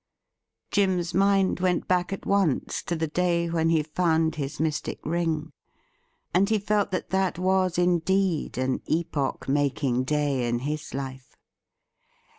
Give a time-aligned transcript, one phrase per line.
[0.71, 5.51] Jim's mind went back at once to the day when he found his mystic ring,
[6.33, 11.35] and he felt that that was indeed an epoch making day in his life.